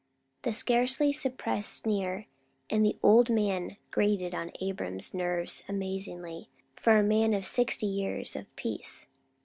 [0.41, 2.25] The scarcely suppressed sneer,
[2.71, 8.35] and the "old man" grated on Abram's nerves amazingly, for a man of sixty years
[8.35, 9.05] of peace.